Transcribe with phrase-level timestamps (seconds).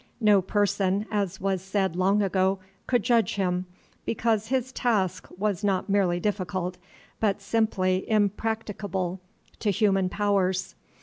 [0.19, 2.57] No person, as was said long ago,
[2.87, 3.67] could judge him,
[4.03, 6.79] because his task was not merely difficult,
[7.19, 9.19] but simply impracticable
[9.59, 10.73] to human powers.